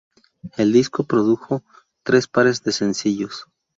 El 0.57 0.73
disco 0.73 1.03
produjo 1.03 1.61
tres 2.03 2.27
pares 2.27 2.63
de 2.63 2.71
sencillos. 2.71 3.45